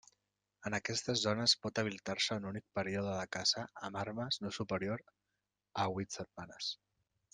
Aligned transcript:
En 0.67 0.75
aquestes 0.75 1.19
zones 1.25 1.53
pot 1.65 1.81
habilitar-se 1.81 2.37
un 2.41 2.47
únic 2.51 2.65
període 2.79 3.11
de 3.19 3.27
caça 3.37 3.67
amb 3.89 4.01
armes 4.05 4.41
no 4.47 4.53
superior 4.59 5.05
a 5.85 5.87
huit 5.93 6.19
setmanes. 6.19 6.73